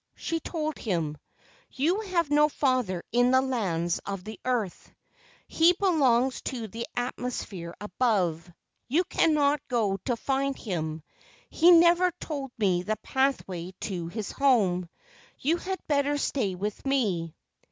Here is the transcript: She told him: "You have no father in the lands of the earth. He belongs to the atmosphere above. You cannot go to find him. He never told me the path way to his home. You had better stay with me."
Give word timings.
She 0.15 0.39
told 0.39 0.79
him: 0.79 1.19
"You 1.69 1.99
have 2.01 2.31
no 2.31 2.49
father 2.49 3.03
in 3.11 3.29
the 3.29 3.39
lands 3.41 3.99
of 4.03 4.23
the 4.23 4.39
earth. 4.43 4.91
He 5.47 5.73
belongs 5.73 6.41
to 6.45 6.67
the 6.67 6.87
atmosphere 6.95 7.75
above. 7.79 8.51
You 8.87 9.03
cannot 9.03 9.61
go 9.67 9.97
to 10.05 10.15
find 10.15 10.57
him. 10.57 11.03
He 11.51 11.69
never 11.69 12.09
told 12.19 12.49
me 12.57 12.81
the 12.81 12.97
path 13.03 13.47
way 13.47 13.73
to 13.81 14.07
his 14.07 14.31
home. 14.31 14.89
You 15.37 15.57
had 15.57 15.77
better 15.87 16.17
stay 16.17 16.55
with 16.55 16.83
me." 16.83 17.35